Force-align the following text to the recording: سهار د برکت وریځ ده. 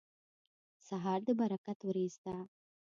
سهار 0.87 1.19
د 1.27 1.29
برکت 1.39 1.79
وریځ 1.83 2.15
ده. 2.25 2.35